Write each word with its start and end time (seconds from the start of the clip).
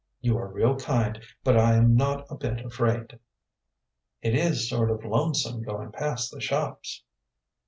"You 0.19 0.35
are 0.39 0.47
real 0.47 0.77
kind, 0.79 1.21
but 1.43 1.55
I 1.55 1.75
am 1.75 1.95
not 1.95 2.25
a 2.27 2.33
bit 2.33 2.65
afraid." 2.65 3.19
"It 4.23 4.33
is 4.33 4.67
sort 4.67 4.89
of 4.89 5.05
lonesome 5.05 5.61
going 5.61 5.91
past 5.91 6.31
the 6.33 6.41
shops." 6.41 7.03